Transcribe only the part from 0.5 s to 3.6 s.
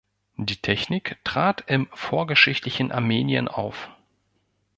Technik trat im vorgeschichtlichen Armenien